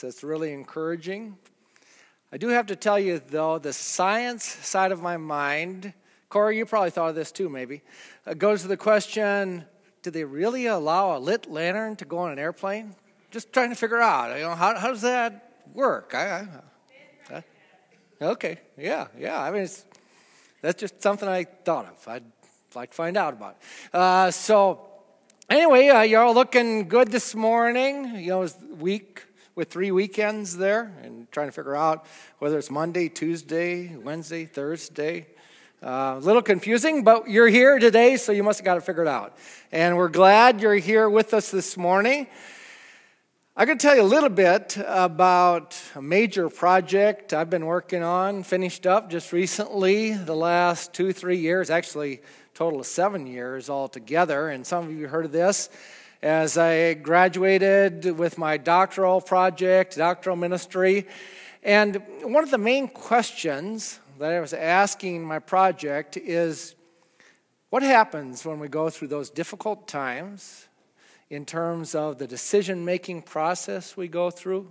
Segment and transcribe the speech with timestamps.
[0.00, 1.36] That's really encouraging.
[2.32, 5.92] I do have to tell you, though, the science side of my mind,
[6.30, 7.82] Corey, you probably thought of this too, maybe,
[8.26, 9.66] uh, goes to the question
[10.02, 12.94] do they really allow a lit lantern to go on an airplane?
[13.30, 16.12] Just trying to figure out, you know, how, how does that work?
[16.14, 16.46] I,
[17.30, 17.42] I, uh,
[18.32, 19.40] okay, yeah, yeah.
[19.40, 19.68] I mean,
[20.60, 22.08] that's just something I thought of.
[22.08, 22.24] I'd
[22.74, 23.58] like to find out about.
[23.92, 24.88] Uh, so,
[25.48, 28.16] anyway, uh, you're all looking good this morning.
[28.16, 29.22] You know, it's week
[29.54, 32.06] with three weekends there and trying to figure out
[32.38, 35.26] whether it's Monday, Tuesday, Wednesday, Thursday.
[35.82, 39.08] Uh, a little confusing, but you're here today, so you must have got it figured
[39.08, 39.36] out.
[39.70, 42.28] And we're glad you're here with us this morning.
[43.54, 48.44] I can tell you a little bit about a major project I've been working on,
[48.44, 52.22] finished up just recently, the last two, three years, actually,
[52.54, 54.48] total of seven years altogether.
[54.48, 55.68] And some of you heard of this
[56.22, 61.08] as I graduated with my doctoral project, doctoral ministry.
[61.64, 66.76] And one of the main questions that I was asking my project is
[67.70, 70.68] what happens when we go through those difficult times
[71.28, 74.70] in terms of the decision making process we go through?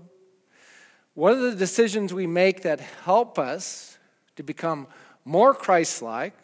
[1.15, 3.97] What are the decisions we make that help us
[4.37, 4.87] to become
[5.25, 6.40] more Christ like?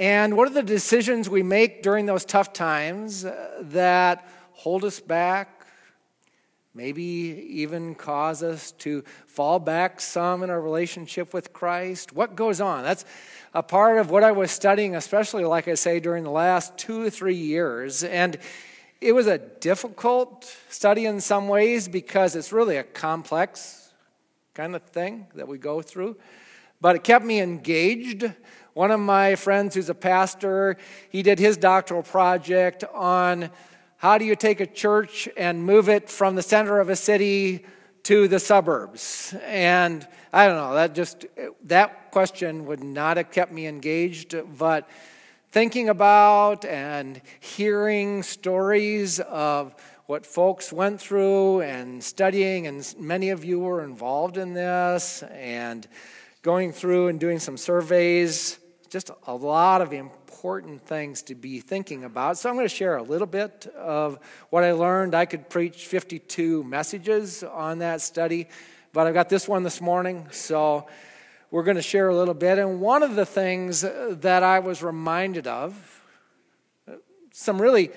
[0.00, 5.00] And what are the decisions we make during those tough times uh, that hold us
[5.00, 5.66] back,
[6.72, 12.12] maybe even cause us to fall back some in our relationship with Christ?
[12.12, 12.84] What goes on?
[12.84, 13.04] That's
[13.54, 17.02] a part of what I was studying, especially, like I say, during the last two
[17.02, 18.04] or three years.
[18.04, 18.38] And
[19.00, 23.90] it was a difficult study in some ways because it's really a complex
[24.54, 26.16] kind of thing that we go through.
[26.80, 28.30] But it kept me engaged
[28.78, 30.76] one of my friends who's a pastor,
[31.10, 33.50] he did his doctoral project on
[33.96, 37.66] how do you take a church and move it from the center of a city
[38.04, 39.34] to the suburbs.
[39.42, 41.26] And I don't know, that just
[41.64, 44.88] that question would not have kept me engaged, but
[45.50, 49.74] thinking about and hearing stories of
[50.06, 55.88] what folks went through and studying, and many of you were involved in this, and
[56.42, 62.04] going through and doing some surveys just a lot of important things to be thinking
[62.04, 62.38] about.
[62.38, 64.18] So I'm going to share a little bit of
[64.50, 65.14] what I learned.
[65.14, 68.48] I could preach 52 messages on that study,
[68.92, 70.26] but I've got this one this morning.
[70.30, 70.86] So
[71.50, 72.58] we're going to share a little bit.
[72.58, 75.74] And one of the things that I was reminded of,
[77.32, 77.90] some really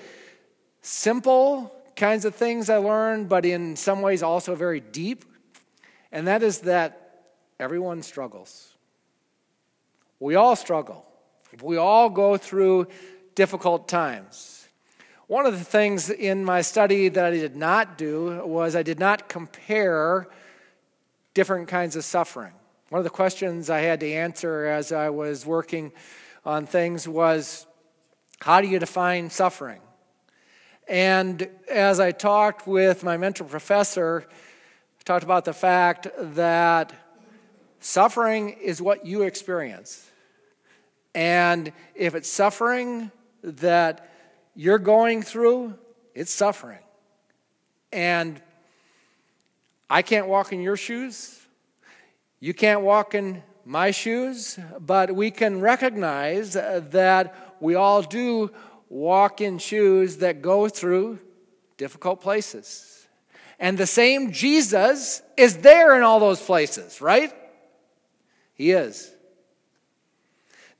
[0.82, 5.24] simple kinds of things I learned, but in some ways also very deep,
[6.10, 7.24] and that is that
[7.58, 8.71] everyone struggles.
[10.22, 11.04] We all struggle.
[11.60, 12.86] We all go through
[13.34, 14.68] difficult times.
[15.26, 19.00] One of the things in my study that I did not do was I did
[19.00, 20.28] not compare
[21.34, 22.52] different kinds of suffering.
[22.90, 25.90] One of the questions I had to answer as I was working
[26.46, 27.66] on things was
[28.40, 29.80] how do you define suffering?
[30.86, 36.92] And as I talked with my mentor professor, I talked about the fact that
[37.80, 40.10] suffering is what you experience.
[41.14, 43.10] And if it's suffering
[43.42, 44.10] that
[44.54, 45.74] you're going through,
[46.14, 46.78] it's suffering.
[47.92, 48.40] And
[49.90, 51.38] I can't walk in your shoes.
[52.40, 58.50] You can't walk in my shoes, but we can recognize that we all do
[58.88, 61.18] walk in shoes that go through
[61.76, 63.06] difficult places.
[63.58, 67.32] And the same Jesus is there in all those places, right?
[68.54, 69.12] He is.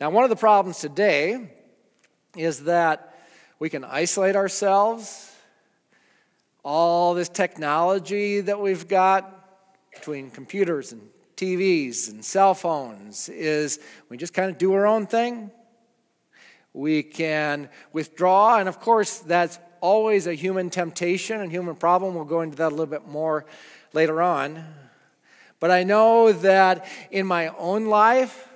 [0.03, 1.49] Now, one of the problems today
[2.37, 3.17] is that
[3.61, 5.33] we can isolate ourselves.
[6.65, 9.63] All this technology that we've got
[9.95, 15.07] between computers and TVs and cell phones is we just kind of do our own
[15.07, 15.53] thing.
[16.73, 22.17] We can withdraw, and of course, that's always a human temptation and human problem.
[22.17, 23.47] We'll go into that a little bit more
[23.93, 24.65] later on.
[25.61, 28.49] But I know that in my own life,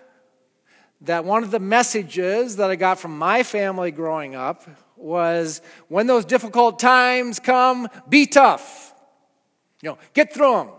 [1.03, 4.65] that one of the messages that I got from my family growing up
[4.97, 8.95] was when those difficult times come, be tough.
[9.83, 10.71] You know, get through them.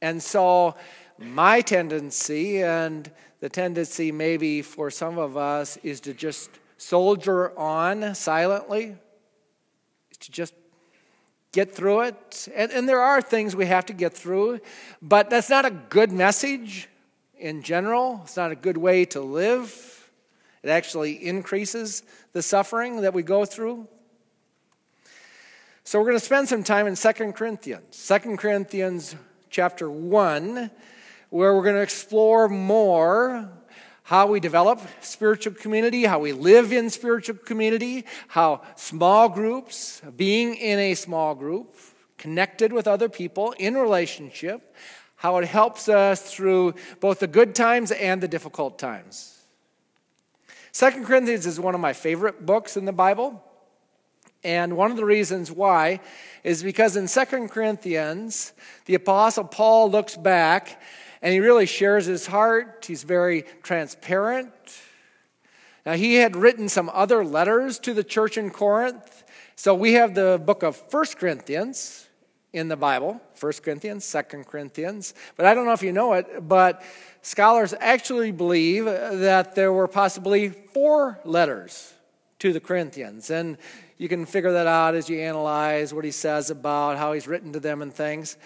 [0.00, 0.76] And so,
[1.18, 8.14] my tendency, and the tendency maybe for some of us, is to just soldier on
[8.14, 8.96] silently,
[10.10, 10.54] is to just
[11.52, 12.48] get through it.
[12.54, 14.60] And, and there are things we have to get through,
[15.02, 16.88] but that's not a good message
[17.38, 18.20] in general.
[18.24, 20.10] It's not a good way to live.
[20.62, 22.02] It actually increases
[22.32, 23.88] the suffering that we go through.
[25.84, 28.08] So we're going to spend some time in 2 Corinthians.
[28.08, 29.14] 2 Corinthians
[29.50, 30.70] chapter 1,
[31.30, 33.48] where we're going to explore more
[34.02, 40.54] how we develop spiritual community, how we live in spiritual community, how small groups, being
[40.54, 41.74] in a small group,
[42.18, 44.74] connected with other people in relationship,
[45.16, 49.32] how it helps us through both the good times and the difficult times.
[50.72, 53.42] Second Corinthians is one of my favorite books in the Bible.
[54.44, 56.00] And one of the reasons why
[56.44, 58.52] is because in Second Corinthians,
[58.84, 60.80] the Apostle Paul looks back
[61.22, 62.84] and he really shares his heart.
[62.86, 64.52] He's very transparent.
[65.84, 69.24] Now, he had written some other letters to the church in Corinth.
[69.56, 72.05] So we have the book of First Corinthians
[72.56, 75.12] in the Bible First Corinthians, Second Corinthians.
[75.36, 76.82] But I don't know if you know it, but
[77.20, 81.92] scholars actually believe that there were possibly four letters
[82.38, 83.30] to the Corinthians.
[83.30, 83.58] And
[83.98, 87.52] you can figure that out as you analyze what he says about how he's written
[87.52, 88.38] to them and things.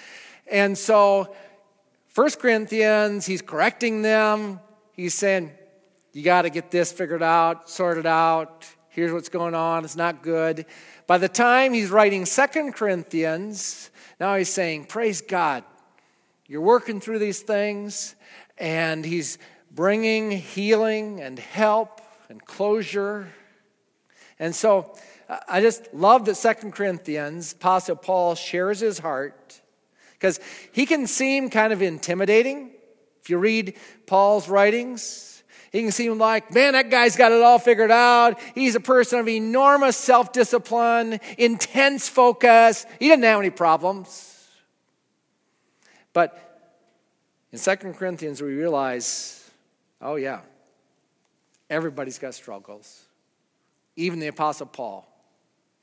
[0.51, 1.33] And so,
[2.09, 4.59] First Corinthians, he's correcting them.
[4.93, 5.53] He's saying,
[6.13, 8.67] You got to get this figured out, sorted out.
[8.89, 9.85] Here's what's going on.
[9.85, 10.67] It's not good.
[11.11, 13.91] By the time he's writing Second Corinthians,
[14.21, 15.65] now he's saying, Praise God.
[16.47, 18.15] You're working through these things,
[18.59, 19.37] and he's
[19.73, 23.27] bringing healing and help and closure.
[24.39, 24.97] And so,
[25.49, 29.61] I just love that Second Corinthians, Apostle Paul shares his heart
[30.13, 30.39] because
[30.71, 32.71] he can seem kind of intimidating.
[33.21, 33.77] If you read
[34.07, 35.40] Paul's writings,
[35.71, 38.41] he can seem like, man, that guy's got it all figured out.
[38.55, 42.87] He's a person of enormous self discipline, intense focus.
[42.99, 44.27] He didn't have any problems.
[46.13, 46.37] But
[47.53, 49.49] in Second Corinthians, we realize,
[50.03, 50.41] oh, yeah,
[51.69, 53.05] everybody's got struggles,
[53.95, 55.07] even the Apostle Paul.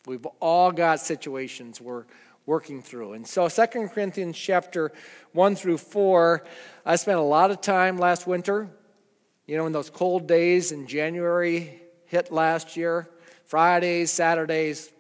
[0.05, 2.05] We've all got situations we're
[2.45, 3.13] working through.
[3.13, 4.91] And so 2 Corinthians chapter
[5.33, 6.43] 1 through 4,
[6.85, 8.69] I spent a lot of time last winter,
[9.47, 13.09] you know, when those cold days in January hit last year,
[13.45, 14.91] Fridays, Saturdays,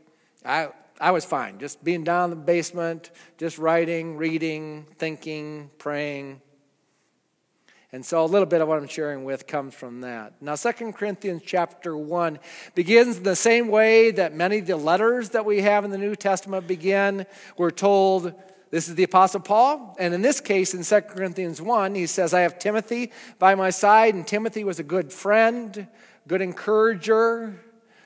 [0.45, 0.69] I,
[1.01, 1.59] I was fine.
[1.59, 6.41] Just being down in the basement, just writing, reading, thinking, praying.
[7.91, 10.41] And so a little bit of what I'm sharing with comes from that.
[10.41, 12.39] Now, 2 Corinthians chapter 1
[12.73, 15.97] begins in the same way that many of the letters that we have in the
[15.97, 17.25] New Testament begin.
[17.57, 18.33] We're told
[18.69, 19.95] this is the Apostle Paul.
[19.99, 23.69] And in this case, in 2 Corinthians 1, he says, I have Timothy by my
[23.69, 24.13] side.
[24.13, 25.87] And Timothy was a good friend,
[26.27, 27.59] good encourager,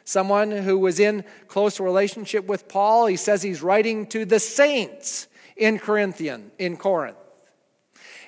[0.03, 3.07] someone who was in close relationship with Paul.
[3.07, 5.27] He says he's writing to the saints
[5.57, 7.17] in Corinthian, in Corinth.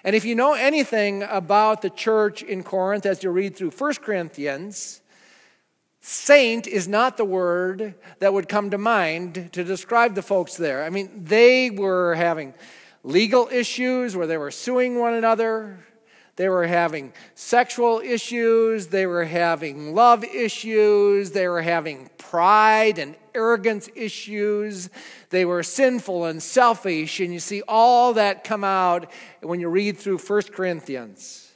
[0.03, 3.93] And if you know anything about the church in Corinth as you read through 1
[3.95, 5.01] Corinthians,
[6.05, 10.83] saint is not the word that would come to mind to describe the folks there.
[10.83, 12.53] I mean, they were having
[13.03, 15.79] legal issues where they were suing one another.
[16.35, 18.87] They were having sexual issues.
[18.87, 21.31] They were having love issues.
[21.31, 24.89] They were having pride and arrogance issues.
[25.29, 27.21] They were sinful and selfish.
[27.21, 29.09] And you see all that come out
[29.41, 31.52] when you read through 1 Corinthians.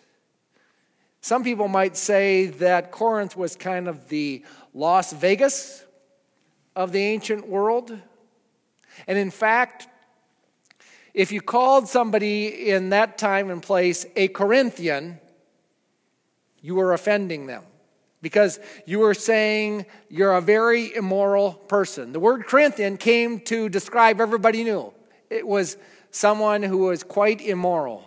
[1.27, 5.83] Some people might say that Corinth was kind of the Las Vegas
[6.73, 7.91] of the ancient world.
[9.07, 9.89] And in fact,
[11.13, 15.19] if you called somebody in that time and place a Corinthian,
[16.61, 17.63] you were offending them
[18.21, 22.13] because you were saying you're a very immoral person.
[22.13, 24.93] The word Corinthian came to describe everybody knew.
[25.29, 25.75] It was
[26.09, 28.06] someone who was quite immoral.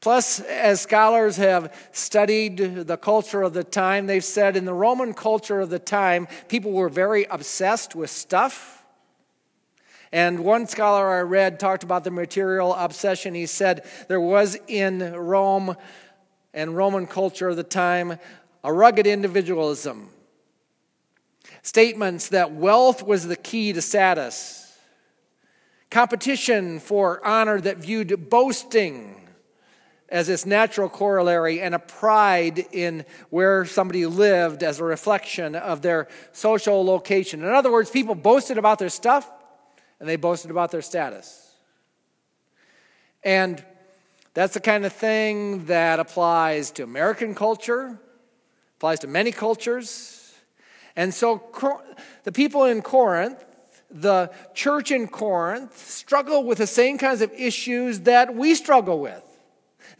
[0.00, 5.12] Plus, as scholars have studied the culture of the time, they've said in the Roman
[5.12, 8.80] culture of the time, people were very obsessed with stuff
[10.12, 13.34] and one scholar I read talked about the material obsession.
[13.34, 15.76] He said there was in Rome
[16.52, 18.18] and Roman culture of the time
[18.64, 20.08] a rugged individualism.
[21.62, 24.76] Statements that wealth was the key to status,
[25.90, 29.19] competition for honor that viewed boasting
[30.10, 35.82] as its natural corollary, and a pride in where somebody lived as a reflection of
[35.82, 37.42] their social location.
[37.42, 39.30] In other words, people boasted about their stuff
[40.00, 41.54] and they boasted about their status.
[43.22, 43.64] And
[44.34, 48.00] that's the kind of thing that applies to American culture,
[48.78, 50.34] applies to many cultures.
[50.96, 51.42] And so
[52.24, 53.44] the people in Corinth,
[53.90, 59.22] the church in Corinth, struggle with the same kinds of issues that we struggle with.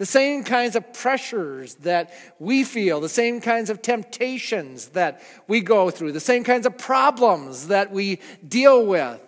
[0.00, 5.61] The same kinds of pressures that we feel, the same kinds of temptations that we
[5.61, 9.21] go through, the same kinds of problems that we deal with.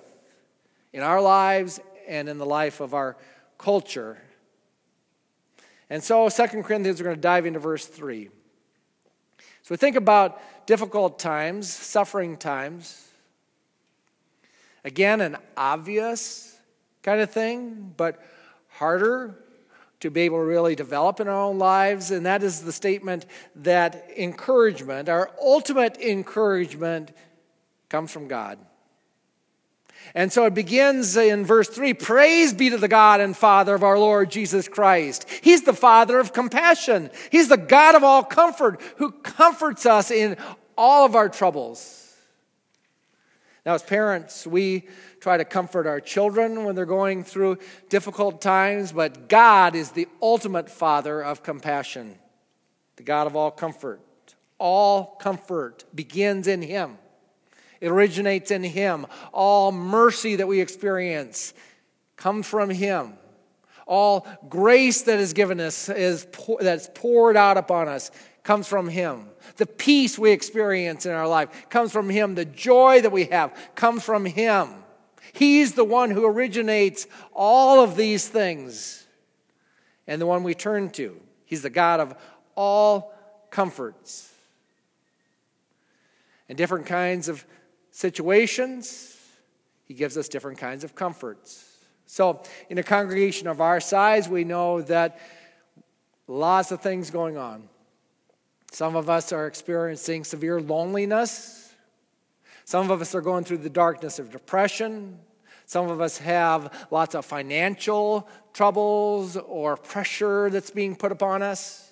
[0.94, 3.18] in our lives and in the life of our
[3.58, 4.16] culture.
[5.90, 8.30] And so, 2 Corinthians, we're going to dive into verse 3.
[9.38, 13.10] So, we think about difficult times, suffering times.
[14.84, 16.56] Again, an obvious
[17.02, 18.22] kind of thing, but
[18.68, 19.41] harder
[20.02, 22.10] to be able to really develop in our own lives.
[22.10, 27.12] And that is the statement that encouragement, our ultimate encouragement,
[27.88, 28.58] comes from God.
[30.16, 33.84] And so it begins in verse 3 Praise be to the God and Father of
[33.84, 35.24] our Lord Jesus Christ.
[35.40, 37.08] He's the Father of compassion.
[37.30, 40.36] He's the God of all comfort who comforts us in
[40.76, 42.01] all of our troubles.
[43.64, 44.88] Now, as parents, we
[45.20, 50.08] try to comfort our children when they're going through difficult times, but God is the
[50.20, 52.18] ultimate Father of compassion,
[52.96, 54.00] the God of all comfort.
[54.58, 56.98] All comfort begins in Him,
[57.80, 59.06] it originates in Him.
[59.32, 61.54] All mercy that we experience
[62.16, 63.14] comes from Him.
[63.86, 66.26] All grace that is given us is
[66.60, 68.12] that's poured out upon us
[68.44, 69.26] comes from Him.
[69.56, 72.34] The peace we experience in our life comes from Him.
[72.34, 74.68] The joy that we have comes from Him.
[75.32, 79.06] He's the one who originates all of these things
[80.06, 81.18] and the one we turn to.
[81.44, 82.14] He's the God of
[82.54, 83.14] all
[83.50, 84.32] comforts.
[86.48, 87.44] In different kinds of
[87.90, 89.16] situations,
[89.84, 91.68] He gives us different kinds of comforts.
[92.06, 95.18] So, in a congregation of our size, we know that
[96.26, 97.68] lots of things going on.
[98.72, 101.74] Some of us are experiencing severe loneliness.
[102.64, 105.18] Some of us are going through the darkness of depression.
[105.66, 111.90] Some of us have lots of financial troubles or pressure that's being put upon us.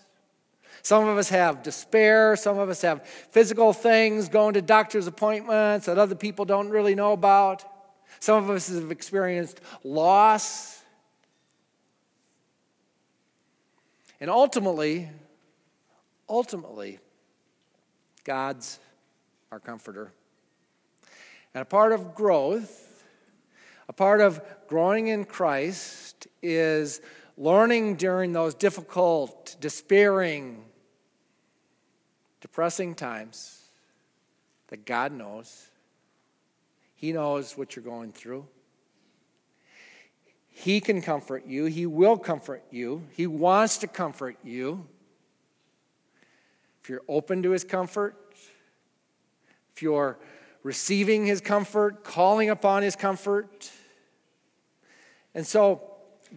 [0.81, 2.35] Some of us have despair.
[2.35, 6.95] Some of us have physical things, going to doctor's appointments that other people don't really
[6.95, 7.63] know about.
[8.21, 10.83] Some of us have experienced loss.
[14.19, 15.11] And ultimately,
[16.31, 17.01] ultimately,
[18.25, 18.79] God's
[19.51, 20.13] our comforter.
[21.53, 23.05] And a part of growth,
[23.89, 27.01] a part of growing in Christ is
[27.37, 30.65] learning during those difficult, despairing,
[32.41, 33.65] depressing times
[34.69, 35.69] that God knows.
[36.95, 38.47] He knows what you're going through.
[40.47, 41.65] He can comfort you.
[41.65, 43.03] He will comfort you.
[43.13, 44.87] He wants to comfort you
[46.91, 48.17] you're open to his comfort,
[49.75, 50.19] if you're
[50.65, 53.71] receiving his comfort, calling upon his comfort.
[55.33, 55.81] And so,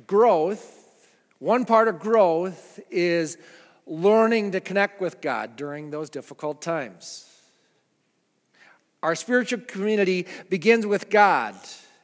[0.05, 1.07] growth,
[1.39, 3.39] one part of growth is
[3.87, 7.27] learning to connect with God during those difficult times.
[9.01, 11.55] Our spiritual community begins with God,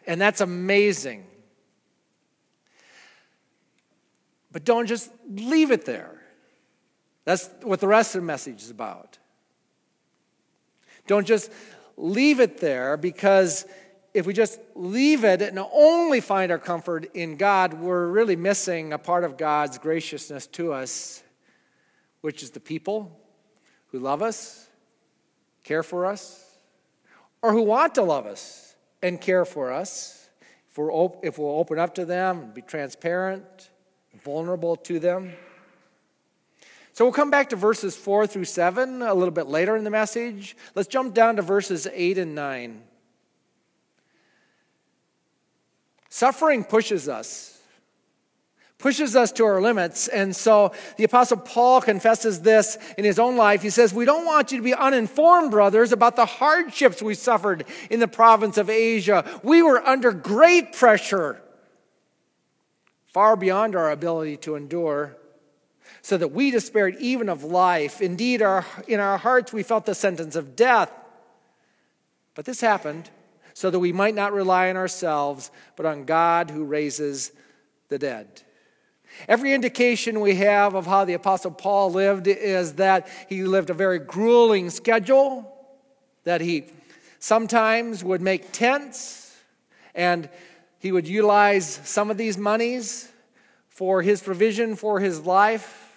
[0.08, 1.26] and that's amazing.
[4.52, 6.19] But don't just leave it there.
[7.30, 9.20] That's what the rest of the message is about.
[11.06, 11.52] Don't just
[11.96, 13.68] leave it there because
[14.16, 18.94] if we just leave it and only find our comfort in God, we're really missing
[18.94, 21.22] a part of God's graciousness to us,
[22.22, 23.16] which is the people
[23.92, 24.68] who love us,
[25.64, 26.58] care for us,
[27.44, 30.28] or who want to love us and care for us.
[30.72, 33.70] If, we're op- if we'll open up to them, be transparent,
[34.24, 35.34] vulnerable to them.
[37.00, 39.90] So we'll come back to verses 4 through 7 a little bit later in the
[39.90, 40.58] message.
[40.76, 42.82] Let's jump down to verses 8 and 9.
[46.10, 47.58] Suffering pushes us,
[48.80, 50.10] pushes us to our limits.
[50.10, 53.62] And so the Apostle Paul confesses this in his own life.
[53.62, 57.64] He says, We don't want you to be uninformed, brothers, about the hardships we suffered
[57.90, 59.24] in the province of Asia.
[59.42, 61.42] We were under great pressure,
[63.14, 65.16] far beyond our ability to endure
[66.02, 68.02] so that we despaired even of life.
[68.02, 70.92] Indeed, our, in our hearts we felt the sentence of death.
[72.36, 73.10] But this happened
[73.54, 77.32] so that we might not rely on ourselves, but on God who raises
[77.90, 78.44] the dead.
[79.28, 83.74] Every indication we have of how the Apostle Paul lived is that he lived a
[83.74, 85.52] very grueling schedule,
[86.24, 86.66] that he
[87.20, 89.36] sometimes would make tents,
[89.94, 90.30] and
[90.80, 93.12] he would utilize some of these monies
[93.80, 95.96] for his provision for his life.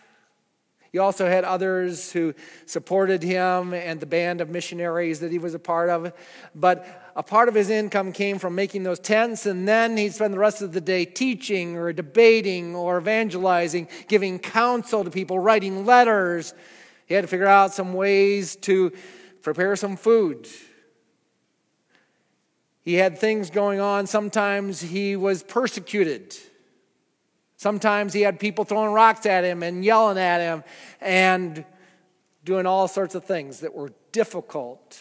[0.92, 2.32] He also had others who
[2.64, 6.12] supported him and the band of missionaries that he was a part of.
[6.54, 6.86] But
[7.16, 10.38] a part of his income came from making those tents, and then he'd spend the
[10.38, 16.54] rest of the day teaching or debating or evangelizing, giving counsel to people, writing letters.
[17.06, 18.92] He had to figure out some ways to
[19.42, 20.46] prepare some food.
[22.82, 24.06] He had things going on.
[24.06, 26.36] Sometimes he was persecuted.
[27.62, 30.64] Sometimes he had people throwing rocks at him and yelling at him
[31.00, 31.64] and
[32.44, 34.98] doing all sorts of things that were difficult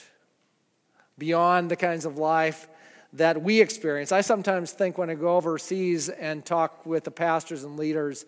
[1.18, 2.68] beyond the kinds of life
[3.13, 4.12] that we experience.
[4.12, 8.27] I sometimes think when I go overseas and talk with the pastors and leaders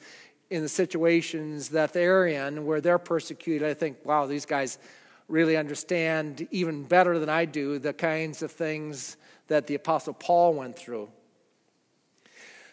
[0.50, 4.80] in the situations that they're in where they're persecuted, I think, wow, these guys
[5.28, 9.16] really understand even better than I do the kinds of things
[9.48, 11.08] that the Apostle Paul went through.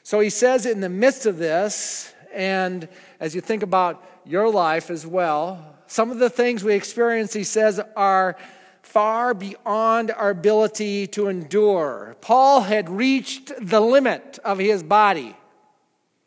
[0.02, 2.88] So he says, in the midst of this, and
[3.18, 7.44] as you think about your life as well, some of the things we experience, he
[7.44, 8.36] says, are
[8.82, 12.16] far beyond our ability to endure.
[12.20, 15.36] Paul had reached the limit of his body.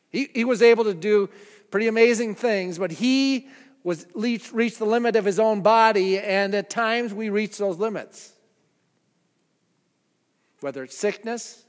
[0.10, 1.30] He, he was able to do
[1.72, 3.48] pretty amazing things, but he
[3.84, 7.78] was reached, reached the limit of his own body, and at times we reach those
[7.78, 8.32] limits.
[10.62, 11.63] Whether it's sickness,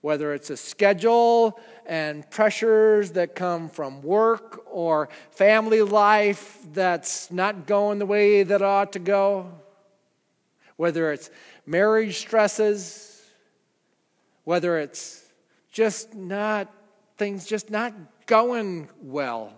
[0.00, 7.66] whether it's a schedule and pressures that come from work or family life that's not
[7.66, 9.50] going the way that ought to go,
[10.76, 11.30] whether it's
[11.66, 13.22] marriage stresses,
[14.44, 15.24] whether it's
[15.70, 16.72] just not,
[17.18, 17.92] things just not
[18.26, 19.52] going well.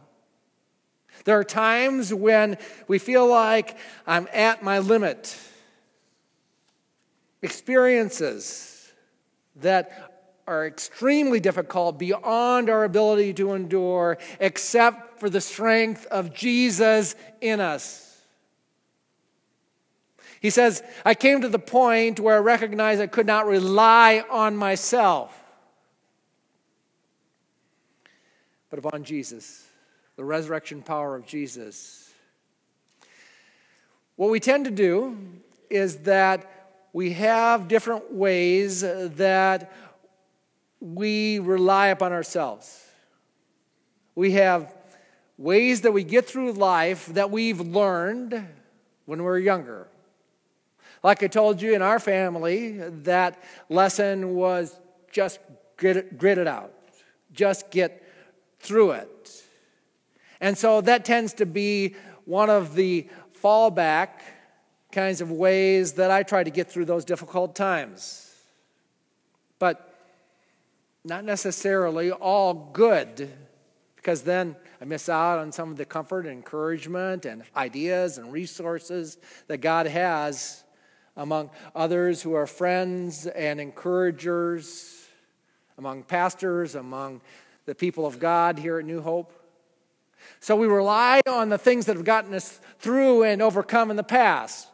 [1.25, 2.58] There are times when
[2.88, 5.38] we feel like I'm at my limit.
[7.42, 8.92] Experiences
[9.56, 10.12] that
[10.46, 17.61] are extremely difficult beyond our ability to endure, except for the strength of Jesus in
[17.61, 18.20] us.
[20.40, 24.56] He says, I came to the point where I recognized I could not rely on
[24.56, 25.38] myself,
[28.68, 29.64] but upon Jesus,
[30.16, 32.12] the resurrection power of Jesus.
[34.16, 35.16] What we tend to do
[35.70, 36.49] is that
[36.92, 39.72] we have different ways that
[40.82, 42.84] we rely upon ourselves.
[44.16, 44.74] We have
[45.38, 48.32] ways that we get through life that we've learned
[49.06, 49.86] when we were younger.
[51.04, 54.76] Like I told you in our family, that lesson was
[55.12, 55.38] just
[55.76, 56.73] grit it, grit it out,
[57.32, 58.04] just get
[58.58, 59.42] through it.
[60.40, 63.08] And so that tends to be one of the
[63.40, 64.08] fallback
[64.90, 68.34] kinds of ways that I try to get through those difficult times.
[69.60, 69.92] But
[71.04, 73.28] not necessarily all good,
[73.97, 78.32] because then I miss out on some of the comfort and encouragement and ideas and
[78.32, 80.62] resources that God has
[81.17, 85.06] among others who are friends and encouragers,
[85.76, 87.21] among pastors, among
[87.67, 89.32] the people of God here at New Hope.
[90.41, 94.04] So we rely on the things that have gotten us through and overcome in the
[94.04, 94.69] past.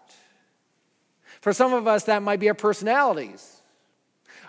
[1.40, 3.57] For some of us, that might be our personalities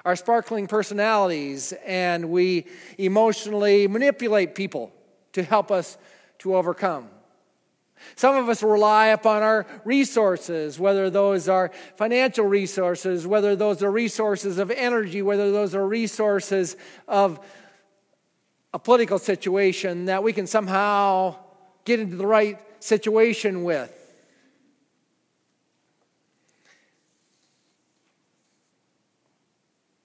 [0.05, 2.65] our sparkling personalities and we
[2.97, 4.91] emotionally manipulate people
[5.33, 5.97] to help us
[6.39, 7.09] to overcome.
[8.15, 13.91] Some of us rely upon our resources, whether those are financial resources, whether those are
[13.91, 17.39] resources of energy, whether those are resources of
[18.73, 21.35] a political situation that we can somehow
[21.85, 23.98] get into the right situation with.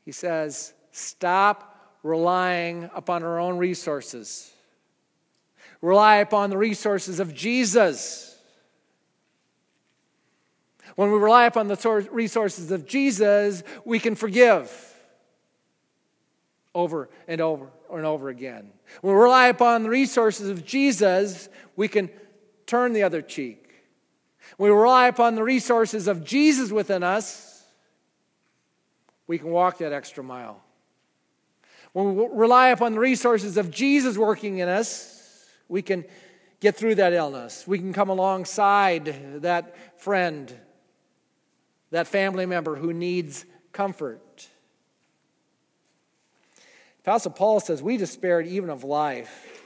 [0.04, 4.52] He says, stop relying upon our own resources.
[5.80, 8.38] Rely upon the resources of Jesus.
[10.96, 14.70] When we rely upon the resources of Jesus, we can forgive
[16.74, 18.70] over and over and over again.
[19.00, 22.10] When we rely upon the resources of Jesus, we can
[22.66, 23.60] turn the other cheek.
[24.56, 27.53] When we rely upon the resources of Jesus within us,
[29.26, 30.62] we can walk that extra mile.
[31.92, 36.04] When we rely upon the resources of Jesus working in us, we can
[36.60, 37.66] get through that illness.
[37.66, 40.52] We can come alongside that friend,
[41.90, 44.48] that family member who needs comfort.
[47.00, 49.62] Apostle Paul says, We despaired even of life.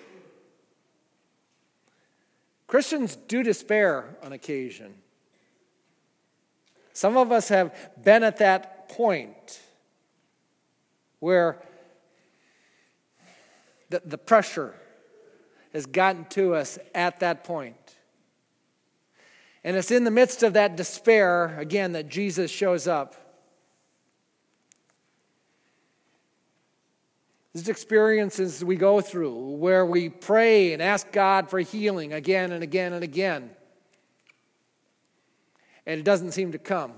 [2.67, 4.95] Christians do despair on occasion.
[6.93, 9.61] Some of us have been at that point
[11.21, 11.61] where
[13.91, 14.75] the, the pressure
[15.73, 17.77] has gotten to us at that point.
[19.65, 23.15] And it's in the midst of that despair, again, that Jesus shows up.
[27.53, 32.63] These experiences we go through where we pray and ask God for healing again and
[32.63, 33.51] again and again.
[35.85, 36.93] And it doesn't seem to come.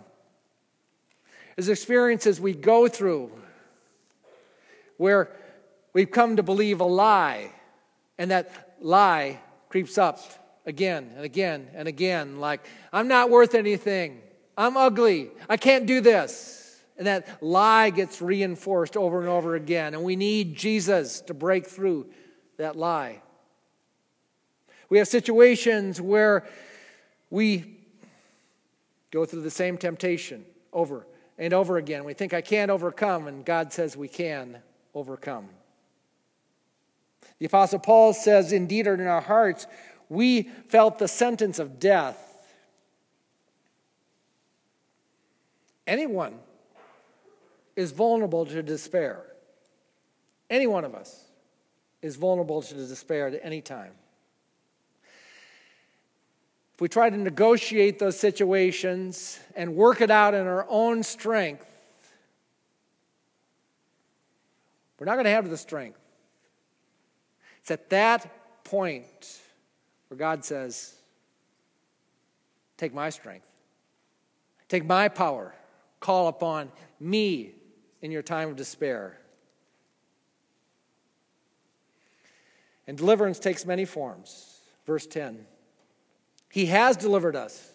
[1.60, 3.30] There's experiences we go through
[4.96, 5.28] where
[5.92, 7.50] we've come to believe a lie,
[8.16, 10.20] and that lie creeps up
[10.64, 14.22] again and again and again like, I'm not worth anything.
[14.56, 15.32] I'm ugly.
[15.50, 16.80] I can't do this.
[16.96, 19.92] And that lie gets reinforced over and over again.
[19.92, 22.06] And we need Jesus to break through
[22.56, 23.20] that lie.
[24.88, 26.48] We have situations where
[27.28, 27.76] we
[29.10, 31.04] go through the same temptation over
[31.40, 32.04] and over again.
[32.04, 34.58] We think, I can't overcome, and God says we can
[34.94, 35.48] overcome.
[37.38, 39.66] The Apostle Paul says, Indeed, in our hearts,
[40.10, 42.18] we felt the sentence of death.
[45.86, 46.38] Anyone
[47.74, 49.24] is vulnerable to despair.
[50.50, 51.24] Any one of us
[52.02, 53.92] is vulnerable to despair at any time.
[56.80, 61.66] We try to negotiate those situations and work it out in our own strength,
[64.98, 65.98] we're not going to have the strength.
[67.60, 69.40] It's at that point
[70.08, 70.94] where God says,
[72.76, 73.46] Take my strength,
[74.68, 75.54] take my power,
[76.00, 77.52] call upon me
[78.00, 79.18] in your time of despair.
[82.86, 84.60] And deliverance takes many forms.
[84.86, 85.46] Verse 10
[86.50, 87.68] He has delivered us.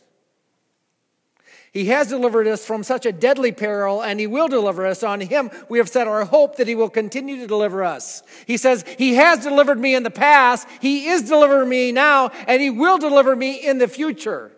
[1.71, 5.03] He has delivered us from such a deadly peril, and He will deliver us.
[5.03, 8.23] On Him we have set our hope that He will continue to deliver us.
[8.45, 12.61] He says, He has delivered me in the past, He is delivering me now, and
[12.61, 14.51] He will deliver me in the future.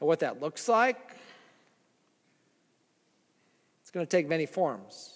[0.00, 0.98] And what that looks like,
[3.82, 5.15] it's going to take many forms.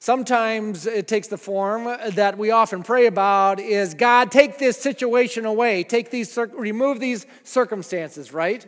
[0.00, 1.84] Sometimes it takes the form
[2.14, 7.26] that we often pray about is God, take this situation away, take these, remove these
[7.42, 8.64] circumstances, right?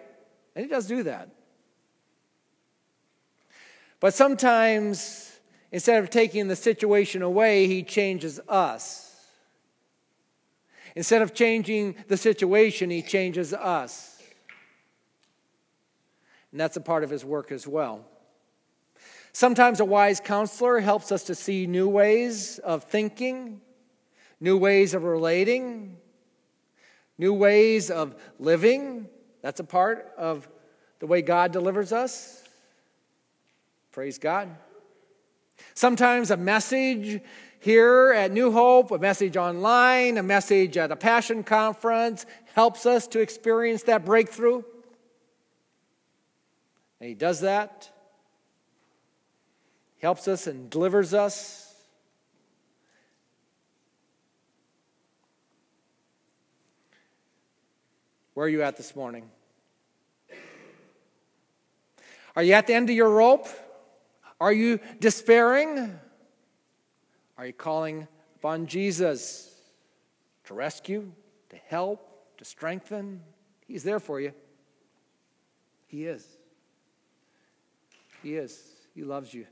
[0.57, 1.29] And He does do that.
[4.01, 5.39] But sometimes,
[5.71, 9.07] instead of taking the situation away, He changes us.
[10.97, 14.21] Instead of changing the situation, He changes us.
[16.51, 18.05] And that's a part of His work as well.
[19.33, 23.61] Sometimes a wise counselor helps us to see new ways of thinking,
[24.41, 25.97] new ways of relating,
[27.17, 29.09] new ways of living.
[29.43, 30.49] That's a part of
[30.99, 32.43] the way God delivers us.
[33.93, 34.49] Praise God.
[35.75, 37.23] Sometimes a message
[37.61, 43.07] here at New Hope, a message online, a message at a passion conference helps us
[43.09, 44.63] to experience that breakthrough.
[46.99, 47.91] And He does that
[50.01, 51.67] helps us and delivers us.
[58.35, 59.31] Where are you at this morning?
[62.35, 63.49] Are you at the end of your rope?
[64.41, 65.99] Are you despairing?
[67.37, 69.55] Are you calling upon Jesus
[70.45, 71.13] to rescue,
[71.51, 73.21] to help, to strengthen?
[73.67, 74.33] He's there for you.
[75.89, 76.27] He is.
[78.23, 78.63] He is.
[78.95, 79.47] He loves you.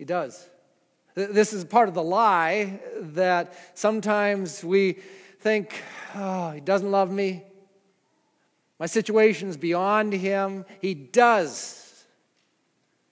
[0.00, 0.48] He does.
[1.14, 4.92] This is part of the lie that sometimes we
[5.40, 5.74] think,
[6.14, 7.44] oh, he doesn't love me.
[8.78, 10.64] My situation is beyond him.
[10.80, 12.06] He does.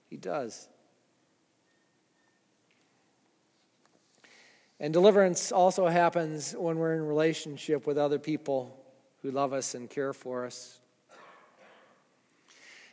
[0.09, 0.67] He does.
[4.79, 8.83] And deliverance also happens when we're in relationship with other people
[9.21, 10.79] who love us and care for us.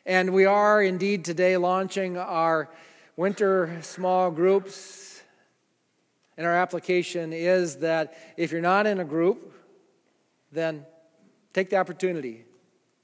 [0.04, 2.68] And we are indeed today launching our
[3.16, 5.22] winter small groups.
[6.36, 9.54] And our application is that if you're not in a group,
[10.52, 10.84] then
[11.54, 12.44] take the opportunity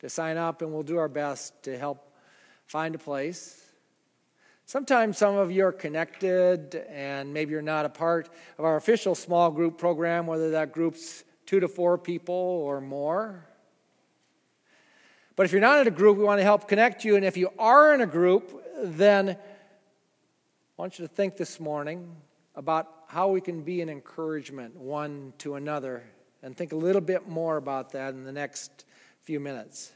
[0.00, 2.12] to sign up, and we'll do our best to help
[2.66, 3.58] find a place.
[4.66, 9.14] Sometimes some of you are connected, and maybe you're not a part of our official
[9.14, 13.46] small group program, whether that group's two to four people or more.
[15.36, 17.16] But if you're not in a group, we want to help connect you.
[17.16, 19.36] And if you are in a group, then
[20.78, 22.16] I want you to think this morning
[22.54, 26.02] about how we can be an encouragement one to another
[26.42, 28.86] and think a little bit more about that in the next
[29.20, 29.92] few minutes.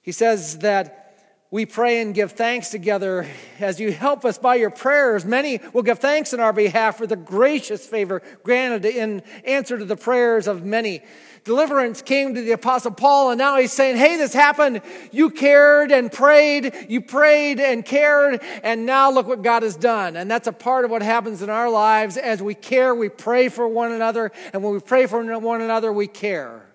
[0.00, 1.05] He says that
[1.50, 3.26] we pray and give thanks together
[3.60, 5.24] as you help us by your prayers.
[5.24, 9.84] Many will give thanks in our behalf for the gracious favor granted in answer to
[9.84, 11.02] the prayers of many.
[11.44, 14.82] Deliverance came to the Apostle Paul, and now he's saying, Hey, this happened.
[15.12, 20.16] You cared and prayed, you prayed and cared, and now look what God has done.
[20.16, 22.16] And that's a part of what happens in our lives.
[22.16, 25.92] As we care, we pray for one another, and when we pray for one another,
[25.92, 26.66] we care.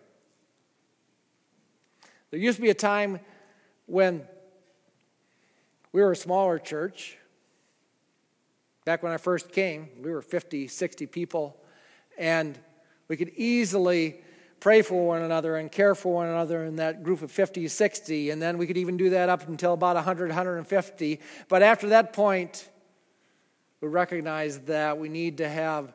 [2.30, 3.20] There used to be a time
[3.88, 4.26] when
[5.94, 7.18] we were a smaller church.
[8.86, 11.58] Back when I first came, we were 50, 60 people,
[12.18, 12.58] and
[13.08, 14.22] we could easily
[14.60, 18.30] pray for one another and care for one another in that group of 50, 60,
[18.30, 21.20] and then we could even do that up until about 100, 150.
[21.48, 22.70] But after that point,
[23.82, 25.94] we recognized that we need to have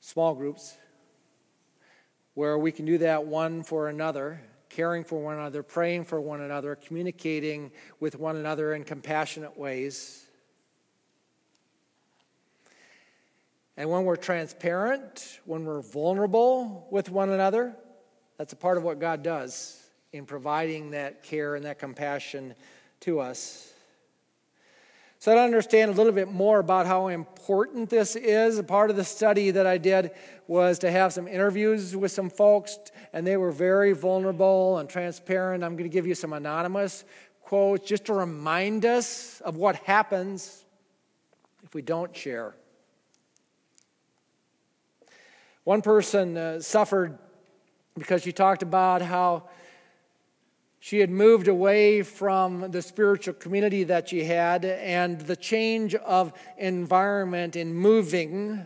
[0.00, 0.76] small groups
[2.34, 6.40] where we can do that one for another caring for one another, praying for one
[6.40, 10.26] another, communicating with one another in compassionate ways.
[13.76, 17.76] And when we're transparent, when we're vulnerable with one another,
[18.38, 22.54] that's a part of what God does in providing that care and that compassion
[23.00, 23.72] to us.
[25.26, 28.96] So, to understand a little bit more about how important this is, a part of
[28.96, 30.12] the study that I did
[30.46, 32.78] was to have some interviews with some folks,
[33.12, 35.64] and they were very vulnerable and transparent.
[35.64, 37.04] I'm going to give you some anonymous
[37.42, 40.64] quotes just to remind us of what happens
[41.64, 42.54] if we don't share.
[45.64, 47.18] One person uh, suffered
[47.98, 49.48] because she talked about how
[50.86, 56.32] she had moved away from the spiritual community that she had, and the change of
[56.58, 58.64] environment in moving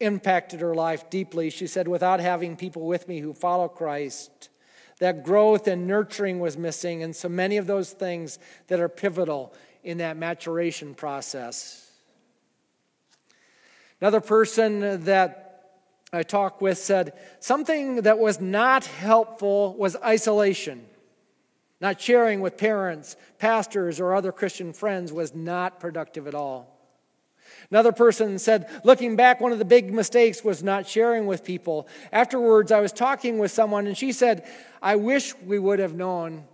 [0.00, 1.48] impacted her life deeply.
[1.48, 4.50] She said, Without having people with me who follow Christ,
[4.98, 9.54] that growth and nurturing was missing, and so many of those things that are pivotal
[9.82, 11.90] in that maturation process.
[13.98, 15.39] Another person that
[16.12, 20.86] I talked with said something that was not helpful was isolation.
[21.80, 26.76] Not sharing with parents, pastors, or other Christian friends was not productive at all.
[27.70, 31.88] Another person said, looking back, one of the big mistakes was not sharing with people.
[32.12, 34.46] Afterwards, I was talking with someone, and she said,
[34.82, 36.44] I wish we would have known.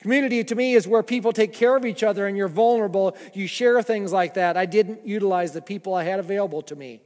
[0.00, 3.16] Community to me is where people take care of each other and you're vulnerable.
[3.34, 4.56] You share things like that.
[4.56, 7.02] I didn't utilize the people I had available to me.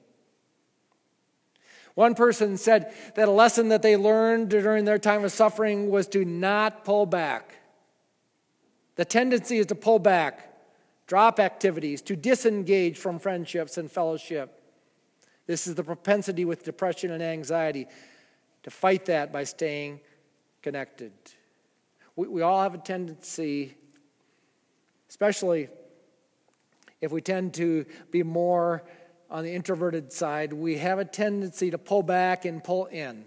[1.94, 6.08] One person said that a lesson that they learned during their time of suffering was
[6.08, 7.56] to not pull back.
[8.96, 10.56] The tendency is to pull back,
[11.06, 14.60] drop activities, to disengage from friendships and fellowship.
[15.46, 17.86] This is the propensity with depression and anxiety
[18.64, 20.00] to fight that by staying
[20.62, 21.12] connected.
[22.16, 23.76] We, we all have a tendency,
[25.08, 25.68] especially
[27.00, 28.82] if we tend to be more
[29.30, 33.24] on the introverted side, we have a tendency to pull back and pull in.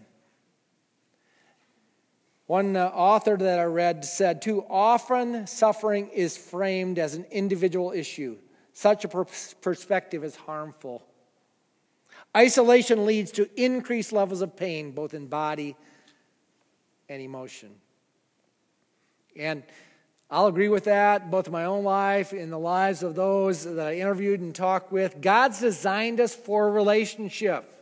[2.48, 7.92] One uh, author that I read said, Too often suffering is framed as an individual
[7.92, 8.38] issue.
[8.74, 9.08] Such a
[9.62, 11.04] perspective is harmful.
[12.36, 15.76] Isolation leads to increased levels of pain, both in body
[17.10, 17.72] and emotion.
[19.36, 19.64] And
[20.30, 23.88] I'll agree with that, both in my own life, in the lives of those that
[23.88, 25.22] I interviewed and talked with.
[25.22, 27.74] God's designed us for a relationship.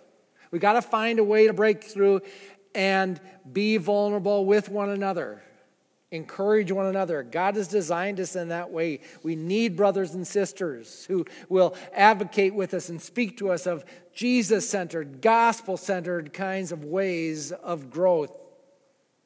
[0.51, 2.21] We got to find a way to break through
[2.75, 3.19] and
[3.51, 5.41] be vulnerable with one another,
[6.12, 7.23] encourage one another.
[7.23, 8.99] God has designed us in that way.
[9.23, 13.86] We need brothers and sisters who will advocate with us and speak to us of
[14.13, 18.38] Jesus centered, gospel centered kinds of ways of growth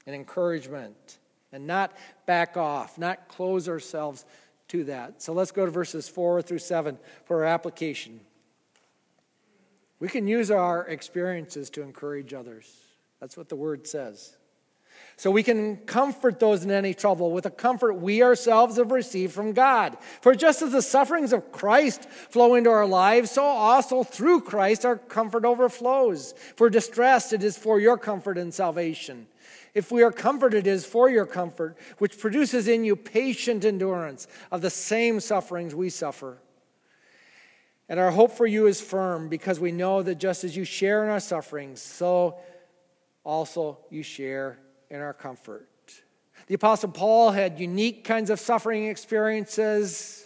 [0.05, 1.17] and encouragement
[1.51, 1.91] and not
[2.25, 4.25] back off, not close ourselves
[4.69, 5.21] to that.
[5.21, 8.19] So let's go to verses 4 through 7 for our application.
[9.99, 12.73] We can use our experiences to encourage others.
[13.19, 14.37] That's what the word says.
[15.17, 19.33] So we can comfort those in any trouble with a comfort we ourselves have received
[19.33, 19.97] from God.
[20.21, 24.85] For just as the sufferings of Christ flow into our lives, so also through Christ
[24.85, 26.33] our comfort overflows.
[26.55, 29.27] For distress, it is for your comfort and salvation.
[29.73, 34.27] If we are comforted, it is for your comfort, which produces in you patient endurance
[34.51, 36.37] of the same sufferings we suffer.
[37.87, 41.03] And our hope for you is firm because we know that just as you share
[41.03, 42.37] in our sufferings, so
[43.23, 44.59] also you share
[44.89, 45.67] in our comfort.
[46.47, 50.18] The Apostle Paul had unique kinds of suffering experiences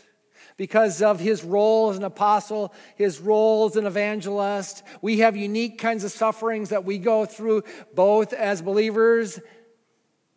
[0.57, 4.83] because of his role as an apostle, his role as an evangelist.
[5.01, 7.63] We have unique kinds of sufferings that we go through
[7.93, 9.39] both as believers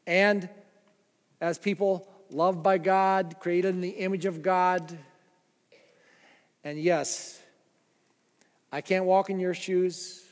[0.06, 0.48] and
[1.40, 4.96] as people loved by God, created in the image of God.
[6.64, 7.40] And yes,
[8.72, 10.24] I can't walk in your shoes.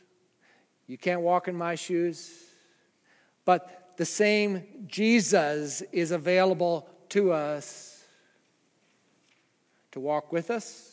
[0.87, 2.33] You can't walk in my shoes.
[3.45, 7.94] But the same Jesus is available to us
[9.95, 10.93] to walk with us,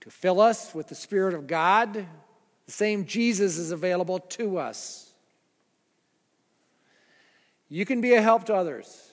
[0.00, 1.94] to fill us with the Spirit of God.
[1.94, 5.12] The same Jesus is available to us.
[7.68, 9.12] You can be a help to others.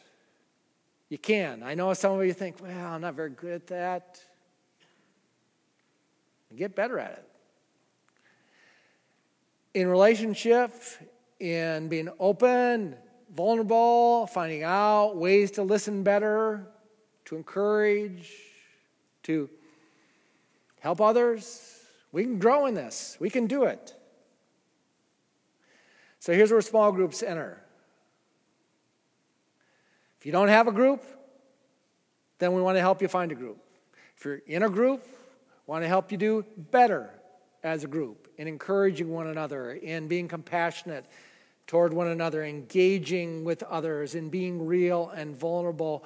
[1.10, 1.62] You can.
[1.62, 4.20] I know some of you think, well, I'm not very good at that.
[6.56, 7.30] Get better at it.
[9.80, 10.74] In relationship,
[11.40, 12.96] in being open,
[13.36, 16.66] vulnerable, finding out ways to listen better,
[17.26, 18.51] to encourage,
[19.24, 19.50] to
[20.80, 21.80] help others.
[22.12, 23.96] We can grow in this, we can do it.
[26.20, 27.62] So here's where small groups enter.
[30.20, 31.04] If you don't have a group,
[32.38, 33.58] then we want to help you find a group.
[34.18, 35.04] If you're in a group,
[35.66, 37.10] want to help you do better
[37.64, 41.06] as a group in encouraging one another, in being compassionate
[41.66, 46.04] toward one another, engaging with others, in being real and vulnerable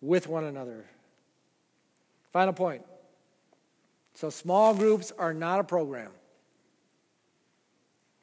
[0.00, 0.84] with one another.
[2.32, 2.82] Final point.
[4.14, 6.10] So, small groups are not a program.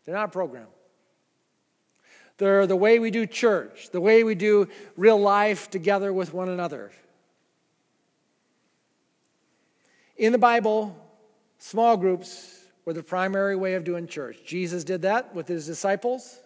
[0.03, 0.67] They're not a program.
[2.37, 6.49] They're the way we do church, the way we do real life together with one
[6.49, 6.91] another.
[10.17, 10.95] In the Bible,
[11.59, 14.39] small groups were the primary way of doing church.
[14.45, 16.39] Jesus did that with his disciples.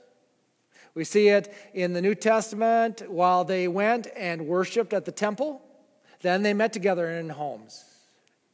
[0.93, 5.61] We see it in the New Testament while they went and worshiped at the temple.
[6.21, 7.83] Then they met together in homes.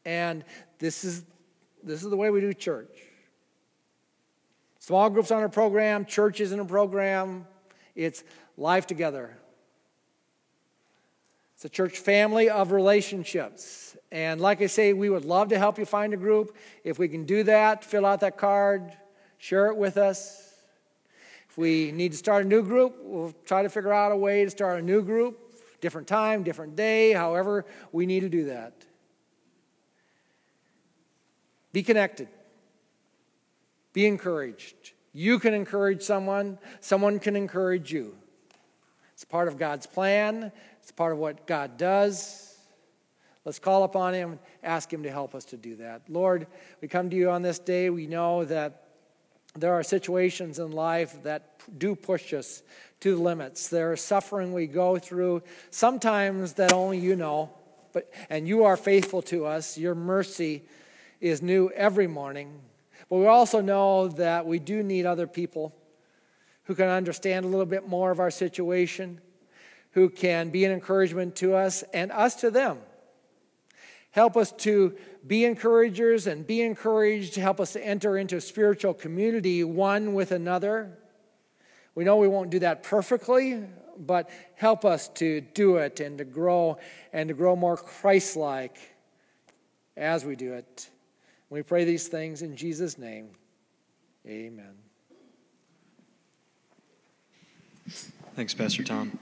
[0.05, 0.43] And
[0.79, 1.23] this is,
[1.83, 2.95] this is the way we do church.
[4.79, 7.47] Small groups on a program, churches in a program.
[7.95, 8.23] It's
[8.55, 9.35] life together.
[11.55, 13.97] It's a church family of relationships.
[14.11, 16.55] And like I say, we would love to help you find a group.
[16.83, 18.91] If we can do that, fill out that card,
[19.37, 20.53] share it with us.
[21.49, 24.43] If we need to start a new group, we'll try to figure out a way
[24.43, 25.39] to start a new group,
[25.81, 28.73] different time, different day, however we need to do that.
[31.73, 32.29] Be connected.
[33.93, 34.93] Be encouraged.
[35.13, 38.17] You can encourage someone, someone can encourage you.
[39.13, 42.57] It's part of God's plan, it's part of what God does.
[43.45, 46.01] Let's call upon Him, ask Him to help us to do that.
[46.09, 46.47] Lord,
[46.81, 47.89] we come to you on this day.
[47.89, 48.84] We know that
[49.55, 52.61] there are situations in life that do push us
[52.99, 53.69] to the limits.
[53.69, 57.49] There is suffering we go through, sometimes that only you know,
[57.93, 59.77] but and you are faithful to us.
[59.77, 60.63] Your mercy
[61.21, 62.59] is new every morning.
[63.09, 65.73] But we also know that we do need other people
[66.63, 69.21] who can understand a little bit more of our situation,
[69.91, 72.79] who can be an encouragement to us and us to them.
[74.11, 74.95] Help us to
[75.27, 77.35] be encouragers and be encouraged.
[77.35, 80.97] Help us to enter into spiritual community one with another.
[81.95, 83.63] We know we won't do that perfectly,
[83.97, 86.77] but help us to do it and to grow
[87.13, 88.77] and to grow more Christ like
[89.95, 90.89] as we do it.
[91.49, 93.29] We pray these things in Jesus' name.
[94.27, 94.73] Amen.
[98.35, 99.13] Thanks, Pastor Tom.